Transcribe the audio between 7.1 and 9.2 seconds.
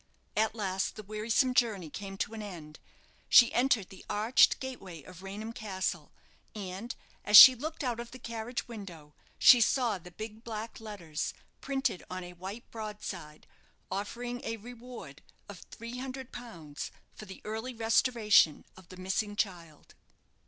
as she looked out of the carriage window,